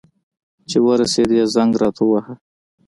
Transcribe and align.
چي 0.69 0.77
ورسېدې، 0.87 1.41
زنګ 1.53 1.71
راته 1.81 2.01
ووهه. 2.05 2.33